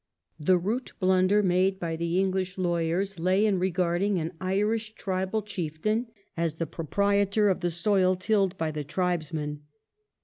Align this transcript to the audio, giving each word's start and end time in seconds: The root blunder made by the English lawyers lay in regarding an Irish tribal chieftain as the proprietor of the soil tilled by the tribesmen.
The 0.39 0.57
root 0.57 0.93
blunder 0.99 1.43
made 1.43 1.79
by 1.79 1.95
the 1.95 2.17
English 2.19 2.57
lawyers 2.57 3.19
lay 3.19 3.45
in 3.45 3.59
regarding 3.59 4.17
an 4.17 4.33
Irish 4.41 4.95
tribal 4.95 5.43
chieftain 5.43 6.07
as 6.35 6.55
the 6.55 6.65
proprietor 6.65 7.49
of 7.49 7.59
the 7.59 7.69
soil 7.69 8.15
tilled 8.15 8.57
by 8.57 8.71
the 8.71 8.83
tribesmen. 8.83 9.61